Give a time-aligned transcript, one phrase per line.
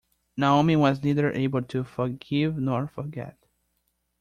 [0.35, 3.37] Naomi was neither able to forgive nor forget.